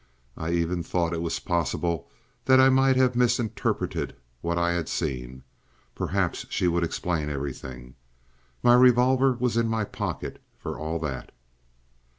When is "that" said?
2.45-2.59, 11.01-11.31